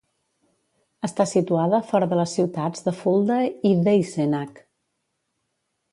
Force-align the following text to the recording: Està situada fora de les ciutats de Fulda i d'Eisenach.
Està 1.07 1.27
situada 1.31 1.81
fora 1.91 2.09
de 2.13 2.19
les 2.21 2.33
ciutats 2.39 2.87
de 2.87 2.95
Fulda 3.03 3.37
i 3.73 3.77
d'Eisenach. 3.89 4.63